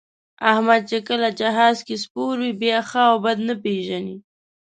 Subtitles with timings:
[0.51, 4.15] احمد چې کله جهاز کې سپور وي، بیا ښه او بد نه پېژني.